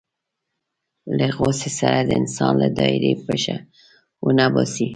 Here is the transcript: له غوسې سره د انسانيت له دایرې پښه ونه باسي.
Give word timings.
له 1.17 1.27
غوسې 1.35 1.69
سره 1.79 1.99
د 2.03 2.09
انسانيت 2.21 2.57
له 2.61 2.67
دایرې 2.77 3.13
پښه 3.25 3.57
ونه 4.25 4.45
باسي. 4.53 4.87